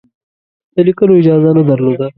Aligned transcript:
د 0.75 0.77
لیکلو 0.87 1.19
اجازه 1.21 1.49
نه 1.57 1.63
درلوده. 1.69 2.07